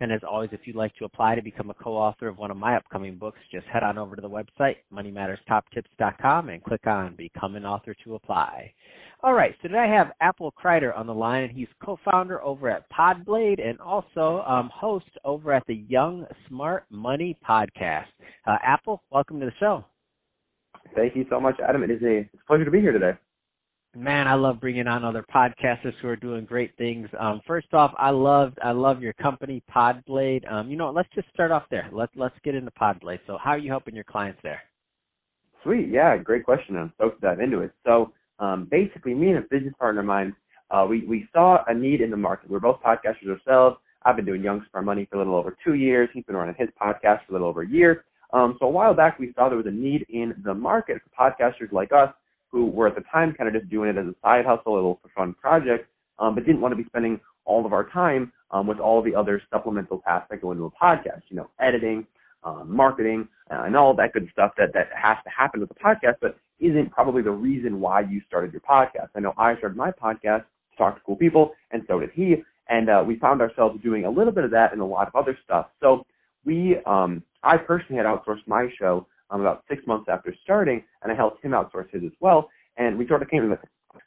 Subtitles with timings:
[0.00, 2.56] And as always, if you'd like to apply to become a co-author of one of
[2.56, 7.56] my upcoming books, just head on over to the website, moneymatterstoptips.com, and click on Become
[7.56, 8.72] an Author to apply.
[9.24, 12.70] All right, so today I have Apple Crider on the line, and he's co-founder over
[12.70, 18.06] at Podblade and also um, host over at the Young Smart Money podcast.
[18.46, 19.84] Uh, Apple, welcome to the show.
[20.94, 21.82] Thank you so much, Adam.
[21.82, 23.18] It is a, it's a pleasure to be here today.
[23.98, 27.08] Man, I love bringing on other podcasters who are doing great things.
[27.18, 30.48] Um, first off, I love I love your company, Podblade.
[30.50, 31.88] Um, you know, let's just start off there.
[31.90, 33.18] Let's let's get into Podblade.
[33.26, 34.60] So, how are you helping your clients there?
[35.64, 36.76] Sweet, yeah, great question.
[36.76, 37.72] I'm stoked to dive into it.
[37.84, 40.32] So, um, basically, me and a business partner of mine,
[40.70, 42.48] uh, we we saw a need in the market.
[42.48, 43.78] We're both podcasters ourselves.
[44.04, 46.08] I've been doing Young Smart Money for a little over two years.
[46.14, 48.04] He's been running his podcast for a little over a year.
[48.32, 51.30] Um, so a while back, we saw there was a need in the market for
[51.30, 52.14] podcasters like us
[52.50, 54.76] who were at the time kind of just doing it as a side hustle, a
[54.76, 58.66] little fun project, um, but didn't want to be spending all of our time um,
[58.66, 62.06] with all the other supplemental tasks that go into a podcast, you know, editing,
[62.44, 65.74] um, marketing, uh, and all that good stuff that, that has to happen with a
[65.74, 69.08] podcast, but isn't probably the reason why you started your podcast.
[69.14, 72.36] I know I started my podcast to talk to cool people, and so did he,
[72.68, 75.14] and uh, we found ourselves doing a little bit of that and a lot of
[75.14, 75.68] other stuff.
[75.80, 76.04] So
[76.44, 81.12] we, um, I personally had outsourced my show um, about six months after starting, and
[81.12, 82.48] I helped him outsource his as well.
[82.76, 83.58] And we sort of came to this.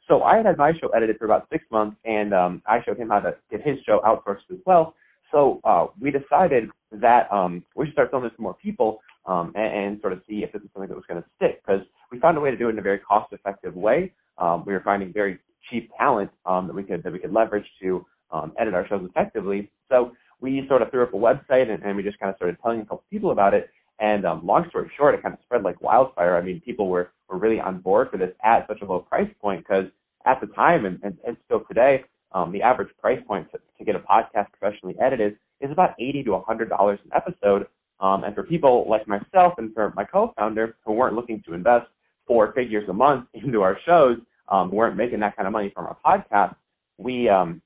[0.08, 2.98] So I had had my show edited for about six months, and um, I showed
[2.98, 4.94] him how to get his show outsourced as well.
[5.30, 9.52] So uh, we decided that um, we should start selling this to more people um,
[9.54, 11.62] and, and sort of see if this is something that was going to stick.
[11.64, 14.12] Because we found a way to do it in a very cost-effective way.
[14.38, 15.38] Um, we were finding very
[15.70, 19.06] cheap talent um, that we could that we could leverage to um, edit our shows
[19.08, 19.70] effectively.
[19.88, 22.56] So we sort of threw up a website and, and we just kind of started
[22.62, 23.70] telling a couple people about it.
[24.00, 26.36] And um, long story short, it kind of spread like wildfire.
[26.36, 29.30] I mean, people were, were really on board for this at such a low price
[29.40, 29.84] point because
[30.26, 33.84] at the time and, and, and still today, um, the average price point to, to
[33.84, 37.66] get a podcast professionally edited is about 80 to 100 dollars an episode.
[38.00, 41.86] Um, and for people like myself and for my co-founder who weren't looking to invest
[42.26, 45.86] four figures a month into our shows, um, weren't making that kind of money from
[45.86, 46.56] our podcast,
[46.98, 47.62] we um,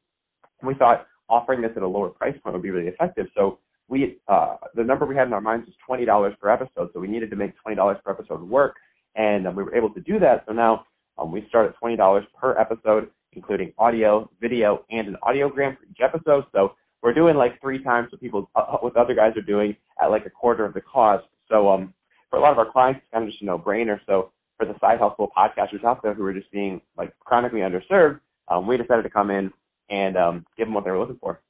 [0.63, 3.27] we thought offering this at a lower price point would be really effective.
[3.35, 3.59] So
[3.89, 7.01] we uh, the number we had in our minds was twenty dollars per episode, so
[7.01, 8.77] we needed to make twenty dollars per episode work,
[9.15, 10.45] and um, we were able to do that.
[10.47, 10.87] So now
[11.19, 15.85] um, we start at twenty dollars per episode, including audio, video, and an audiogram for
[15.91, 16.45] each episode.
[16.53, 20.11] So we're doing like three times what people uh, what other guys are doing at
[20.11, 21.25] like a quarter of the cost.
[21.49, 21.95] So um,
[22.31, 24.01] for a lot of our clients, it's kind of just a no-brainer.
[24.07, 28.21] So for the side hustle podcasters out there who are just being like chronically underserved,
[28.49, 29.53] um, we decided to come in
[29.91, 31.41] and um, give them what they were looking for.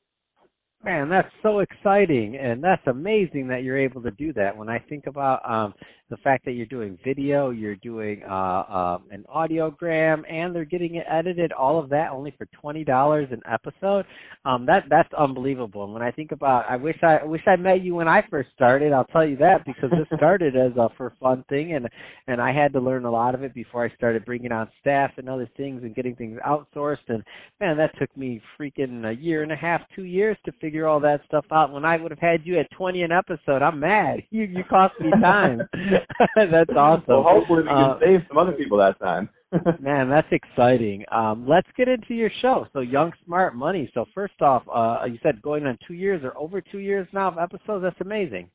[0.85, 4.57] Man, that's so exciting, and that's amazing that you're able to do that.
[4.57, 5.75] When I think about um,
[6.09, 10.94] the fact that you're doing video, you're doing uh, uh, an audiogram, and they're getting
[10.94, 14.05] it edited, all of that only for twenty dollars an episode.
[14.45, 15.84] Um, that that's unbelievable.
[15.84, 18.25] And when I think about, I wish I, I wish I met you when I
[18.31, 18.93] first started.
[18.93, 21.89] I'll tell you that because this started as a for fun thing, and
[22.28, 25.11] and I had to learn a lot of it before I started bringing on staff
[25.16, 27.09] and other things and getting things outsourced.
[27.09, 27.25] And
[27.61, 31.00] man, that took me freaking a year and a half, two years to figure all
[31.00, 31.72] that stuff out.
[31.72, 34.22] When I would have had you at twenty an episode, I'm mad.
[34.31, 35.62] You you cost me time.
[36.51, 37.05] that's awesome.
[37.09, 39.29] Well, hopefully we can uh, save some other people that time.
[39.81, 41.05] man, that's exciting.
[41.12, 42.67] Um, let's get into your show.
[42.73, 43.91] So, Young Smart Money.
[43.95, 47.29] So, first off, uh, you said going on two years or over two years now
[47.29, 47.83] of episodes.
[47.83, 48.51] That's amazing.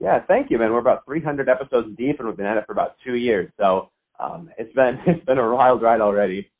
[0.00, 0.72] Yeah, thank you, man.
[0.72, 3.50] We're about 300 episodes deep, and we've been at it for about two years.
[3.58, 6.50] So, um, it's been it's been a wild ride already.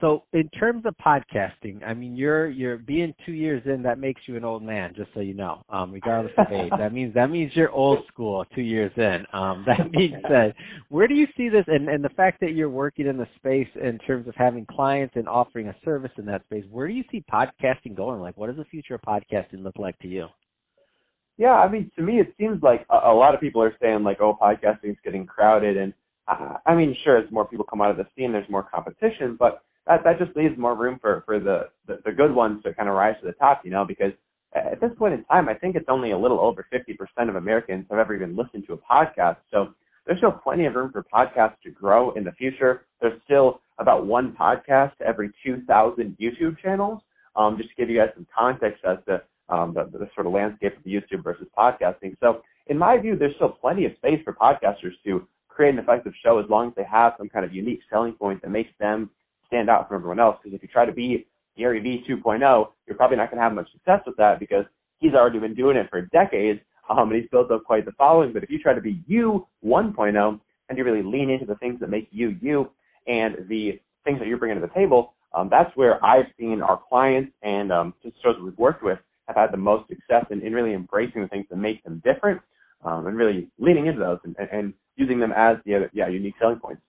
[0.00, 3.82] So in terms of podcasting, I mean, you're you're being two years in.
[3.82, 5.62] That makes you an old man, just so you know.
[5.70, 8.44] Um, regardless of age, that means that means you're old school.
[8.54, 9.24] Two years in.
[9.32, 10.54] Um, that being said,
[10.90, 13.68] where do you see this, and and the fact that you're working in the space
[13.82, 17.04] in terms of having clients and offering a service in that space, where do you
[17.10, 18.20] see podcasting going?
[18.20, 20.26] Like, what does the future of podcasting look like to you?
[21.38, 24.02] Yeah, I mean, to me, it seems like a, a lot of people are saying
[24.02, 25.94] like, oh, podcasting is getting crowded, and
[26.28, 29.36] uh, I mean, sure, as more people come out of the scene, there's more competition,
[29.38, 32.74] but that that just leaves more room for for the, the the good ones to
[32.74, 34.12] kind of rise to the top, you know, because
[34.54, 37.86] at this point in time, I think it's only a little over 50% of Americans
[37.90, 39.36] have ever even listened to a podcast.
[39.50, 39.74] So
[40.06, 42.86] there's still plenty of room for podcasts to grow in the future.
[43.00, 47.02] There's still about one podcast every 2,000 YouTube channels.
[47.34, 49.22] Um, just to give you guys some context as to
[49.54, 52.16] um, the, the sort of landscape of YouTube versus podcasting.
[52.20, 56.14] So in my view, there's still plenty of space for podcasters to create an effective
[56.24, 59.10] show as long as they have some kind of unique selling point that makes them
[59.46, 60.36] stand out from everyone else.
[60.42, 61.26] Because if you try to be
[61.56, 64.64] Gary Vee 2.0, you're probably not going to have much success with that because
[64.98, 66.60] he's already been doing it for decades
[66.90, 68.32] um, and he's built up quite the following.
[68.32, 71.80] But if you try to be you 1.0 and you really lean into the things
[71.80, 72.70] that make you you
[73.06, 76.80] and the things that you're bringing to the table, um, that's where I've seen our
[76.88, 80.52] clients and um, just shows we've worked with have had the most success in, in
[80.52, 82.40] really embracing the things that make them different
[82.84, 86.58] um, and really leaning into those and, and using them as the yeah unique selling
[86.58, 86.80] points.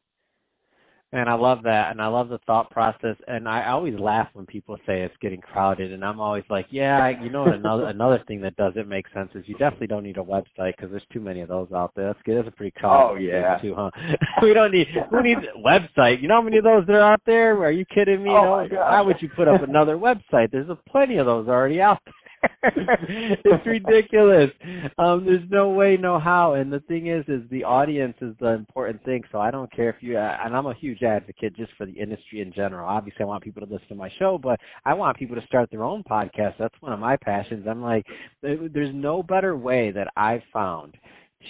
[1.13, 3.15] And I love that, and I love the thought process.
[3.27, 7.09] And I always laugh when people say it's getting crowded, and I'm always like, yeah,
[7.23, 10.21] you know, another another thing that doesn't make sense is you definitely don't need a
[10.21, 12.07] website because there's too many of those out there.
[12.07, 12.37] That's good.
[12.37, 13.13] That's a pretty crowded.
[13.13, 13.57] Oh yeah.
[13.61, 13.89] Too, huh?
[14.41, 16.21] we don't need who needs a website?
[16.21, 17.57] You know how many of those there are out there?
[17.63, 18.29] Are you kidding me?
[18.29, 18.91] Oh my God.
[18.91, 20.51] Why would you put up another website?
[20.51, 22.13] There's a plenty of those already out there.
[22.63, 24.49] it's ridiculous.
[24.97, 26.53] Um, there's no way, no how.
[26.53, 29.23] And the thing is, is the audience is the important thing.
[29.31, 30.17] So I don't care if you.
[30.17, 32.87] Uh, and I'm a huge advocate just for the industry in general.
[32.87, 35.69] Obviously, I want people to listen to my show, but I want people to start
[35.71, 36.53] their own podcast.
[36.59, 37.65] That's one of my passions.
[37.69, 38.05] I'm like,
[38.41, 40.95] there's no better way that I've found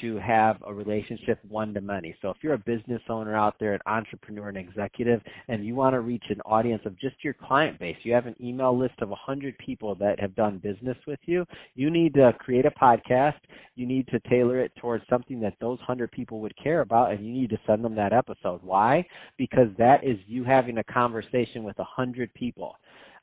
[0.01, 2.15] to have a relationship one to many.
[2.21, 5.93] So if you're a business owner out there, an entrepreneur, an executive, and you want
[5.93, 9.09] to reach an audience of just your client base, you have an email list of
[9.09, 11.45] 100 people that have done business with you,
[11.75, 13.35] you need to create a podcast.
[13.75, 17.25] You need to tailor it towards something that those 100 people would care about, and
[17.25, 18.61] you need to send them that episode.
[18.63, 19.05] Why?
[19.37, 22.75] Because that is you having a conversation with 100 people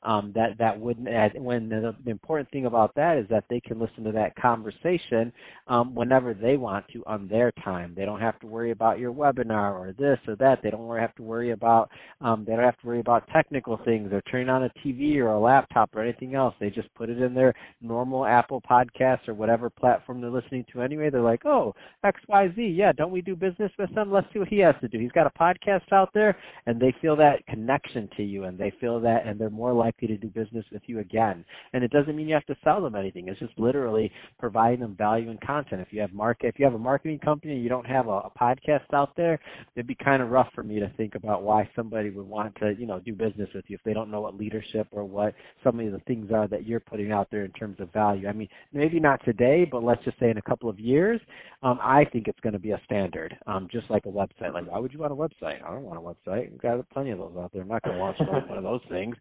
[0.05, 3.59] um, that that wouldn't add, when the, the, important thing about that is that they
[3.59, 5.33] can listen to that conversation
[5.67, 7.93] um, whenever they want to on their time.
[7.97, 10.59] They don't have to worry about your webinar or this or that.
[10.61, 11.89] They don't have to worry about
[12.21, 15.29] um, they don't have to worry about technical things or turning on a TV or
[15.29, 16.53] a laptop or anything else.
[16.59, 20.81] They just put it in their normal Apple podcast or whatever platform they're listening to
[20.81, 21.09] anyway.
[21.09, 21.73] They're like, oh
[22.03, 24.11] X Y Z, yeah, don't we do business with him?
[24.11, 24.99] Let's see what he has to do.
[24.99, 26.37] He's got a podcast out there,
[26.67, 29.94] and they feel that connection to you, and they feel that, and they're more likely
[30.01, 31.43] to do business with you again.
[31.73, 33.27] And it doesn't mean you have to sell them anything.
[33.27, 35.81] It's just literally providing them value and content.
[35.81, 38.11] If you have market, if you have a marketing company and you don't have a,
[38.11, 39.39] a podcast out there,
[39.75, 42.75] it'd be kind of rough for me to think about why somebody would want to,
[42.77, 45.33] you know, do business with you if they don't know what leadership or what
[45.63, 48.27] some of the things are that you're putting out there in terms of value.
[48.27, 51.19] I mean, maybe not today, but let's just say in a couple of years,
[51.63, 54.53] um, I think it's going to be a standard, um, just like a website.
[54.53, 55.63] Like, why would you want a website?
[55.63, 56.51] I don't want a website.
[56.51, 57.63] We've got plenty of those out there.
[57.63, 59.15] I'm not going to launch one of those things.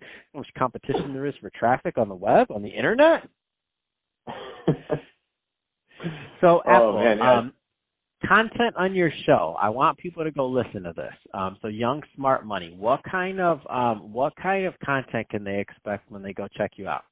[0.65, 3.29] Competition there is for traffic on the web, on the internet?
[6.41, 7.39] so, Oh, Apple, man, yeah.
[7.39, 7.53] um,
[8.27, 9.57] content on your show.
[9.61, 11.13] I want people to go listen to this.
[11.35, 12.75] Um, so, Young Smart Money.
[12.79, 16.73] What kind of um, what kind of content can they expect when they go check
[16.77, 17.05] you out?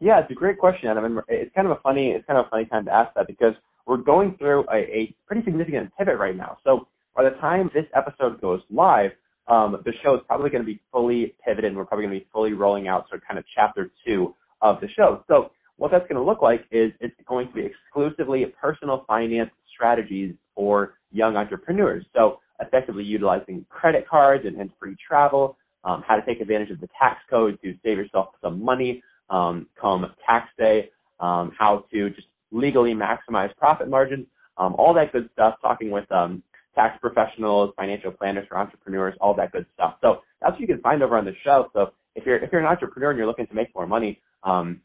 [0.00, 1.04] Yeah, it's a great question, Adam.
[1.04, 3.26] And it's kind of a funny, it's kind of a funny time to ask that
[3.26, 3.54] because
[3.86, 6.58] we're going through a, a pretty significant pivot right now.
[6.64, 6.86] So
[7.16, 9.10] by the time this episode goes live,
[9.46, 12.24] um, the show is probably going to be fully pivoted, and we're probably going to
[12.24, 15.22] be fully rolling out sort of kind of chapter two of the show.
[15.28, 19.50] So what that's going to look like is it's going to be exclusively personal finance
[19.74, 22.04] strategies for young entrepreneurs.
[22.14, 26.88] So effectively utilizing credit cards and, free travel, um, how to take advantage of the
[26.98, 32.28] tax code to save yourself some money um, come tax day, um, how to just
[32.52, 36.42] legally maximize profit margins, um, all that good stuff, talking with um,
[36.74, 39.96] tax professionals, financial planners for entrepreneurs, all that good stuff.
[40.00, 41.70] So that's what you can find over on the show.
[41.72, 44.80] So if you're if you're an entrepreneur and you're looking to make more money, um,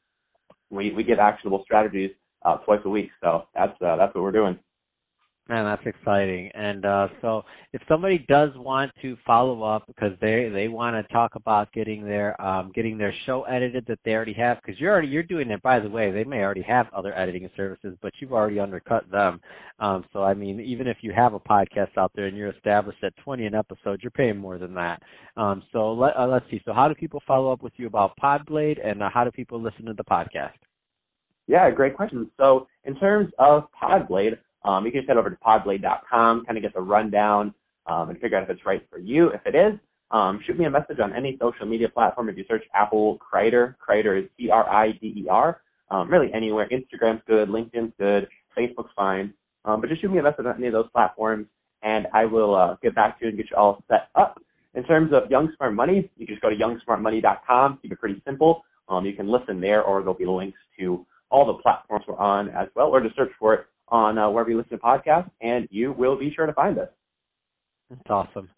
[0.69, 2.11] we we give actionable strategies
[2.45, 3.09] uh, twice a week.
[3.21, 4.57] So that's uh, that's what we're doing.
[5.49, 6.51] Man, that's exciting.
[6.53, 7.41] And uh, so,
[7.73, 12.05] if somebody does want to follow up because they they want to talk about getting
[12.05, 15.49] their um, getting their show edited that they already have, because you're already you're doing
[15.49, 15.59] it.
[15.63, 19.41] By the way, they may already have other editing services, but you've already undercut them.
[19.79, 23.03] Um, so, I mean, even if you have a podcast out there and you're established
[23.03, 25.01] at 20 an episode, you're paying more than that.
[25.35, 26.61] Um, so let uh, let's see.
[26.63, 29.59] So, how do people follow up with you about Podblade, and uh, how do people
[29.59, 30.51] listen to the podcast?
[31.49, 32.29] Yeah, great question.
[32.37, 36.63] So in terms of Podblade, um, you can just head over to podblade.com, kind of
[36.63, 37.53] get the rundown
[37.85, 39.29] um, and figure out if it's right for you.
[39.29, 39.79] If it is,
[40.11, 42.29] um, shoot me a message on any social media platform.
[42.29, 45.61] If you search Apple Crider, Crider is C-R-I-D-E-R.
[45.91, 46.67] Um, really anywhere.
[46.69, 49.33] Instagram's good, LinkedIn's good, Facebook's fine.
[49.65, 51.47] Um, but just shoot me a message on any of those platforms,
[51.83, 54.39] and I will uh, get back to you and get you all set up.
[54.75, 57.79] In terms of Young Smart Money, you can just go to youngsmartmoney.com.
[57.81, 58.63] Keep it pretty simple.
[58.87, 62.49] Um, you can listen there, or there'll be links to all the platforms we're on
[62.49, 65.67] as well, or just search for it on uh, wherever you listen to podcasts, and
[65.71, 66.89] you will be sure to find us.
[67.89, 68.49] That's awesome.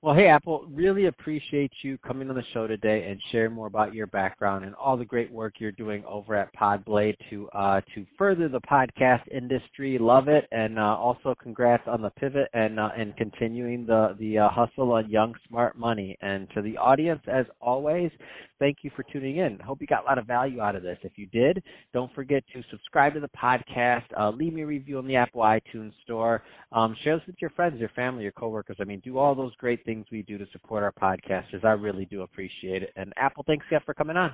[0.00, 3.94] Well, hey, Apple, really appreciate you coming on the show today and sharing more about
[3.94, 8.06] your background and all the great work you're doing over at Podblade to uh, to
[8.16, 9.98] further the podcast industry.
[9.98, 14.38] Love it, and uh, also congrats on the pivot and uh, and continuing the the
[14.38, 16.16] uh, hustle on young smart money.
[16.20, 18.12] And to the audience, as always,
[18.58, 19.58] thank you for tuning in.
[19.60, 20.98] Hope you got a lot of value out of this.
[21.02, 21.62] If you did,
[21.92, 25.42] don't forget to subscribe to the podcast, uh, leave me a review on the Apple
[25.42, 28.76] iTunes Store, um, share this with your friends, your family, your coworkers.
[28.80, 31.64] I mean, do all those great things we do to support our podcasters.
[31.64, 32.92] I really do appreciate it.
[32.96, 34.32] And Apple, thanks again for coming on.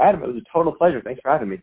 [0.00, 1.02] Adam, it was a total pleasure.
[1.02, 1.62] Thanks for having me.